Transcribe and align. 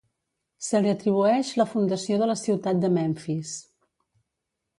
Se 0.67 0.79
li 0.85 0.89
atribueix 0.93 1.51
la 1.63 1.67
fundació 1.73 2.17
de 2.23 2.31
la 2.33 2.37
ciutat 2.45 2.81
de 2.87 2.91
Memfis. 2.97 3.53